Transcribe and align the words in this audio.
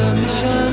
the 0.00 0.14
mission 0.22 0.69